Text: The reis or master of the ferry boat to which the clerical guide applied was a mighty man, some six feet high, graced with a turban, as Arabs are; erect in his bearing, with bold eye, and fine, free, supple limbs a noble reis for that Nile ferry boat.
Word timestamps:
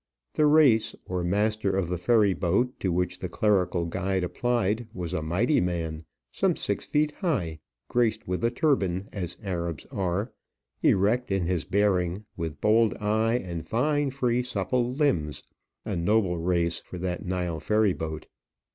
The 0.33 0.47
reis 0.47 0.95
or 1.05 1.23
master 1.23 1.77
of 1.77 1.87
the 1.87 1.97
ferry 1.99 2.33
boat 2.33 2.79
to 2.79 2.91
which 2.91 3.19
the 3.19 3.29
clerical 3.29 3.85
guide 3.85 4.23
applied 4.23 4.87
was 4.95 5.13
a 5.13 5.21
mighty 5.21 5.61
man, 5.61 6.05
some 6.31 6.55
six 6.55 6.87
feet 6.87 7.11
high, 7.17 7.59
graced 7.87 8.27
with 8.27 8.43
a 8.43 8.49
turban, 8.49 9.09
as 9.13 9.37
Arabs 9.43 9.85
are; 9.91 10.33
erect 10.81 11.31
in 11.31 11.45
his 11.45 11.65
bearing, 11.65 12.25
with 12.35 12.59
bold 12.59 12.95
eye, 12.95 13.35
and 13.35 13.67
fine, 13.67 14.09
free, 14.09 14.41
supple 14.41 14.91
limbs 14.91 15.43
a 15.85 15.95
noble 15.95 16.39
reis 16.39 16.79
for 16.79 16.97
that 16.97 17.23
Nile 17.23 17.59
ferry 17.59 17.93
boat. 17.93 18.25